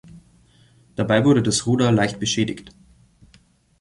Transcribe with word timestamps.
Dabei 0.95 1.23
wurde 1.23 1.43
das 1.43 1.67
Ruder 1.67 1.91
leicht 1.91 2.19
beschädigt. 2.19 2.71